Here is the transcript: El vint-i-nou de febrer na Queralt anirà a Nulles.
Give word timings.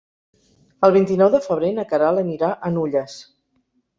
El 0.87 0.93
vint-i-nou 0.95 1.29
de 1.35 1.41
febrer 1.43 1.69
na 1.77 1.85
Queralt 1.91 2.21
anirà 2.23 2.51
a 2.53 2.71
Nulles. 2.79 3.19